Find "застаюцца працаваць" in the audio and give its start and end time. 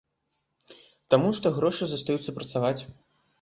1.93-2.81